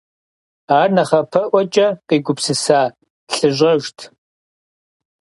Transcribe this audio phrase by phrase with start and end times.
[0.79, 2.79] Ар нэхъапэӀуэкӀэ къигупсыса
[3.33, 3.97] лъыщӀэжт.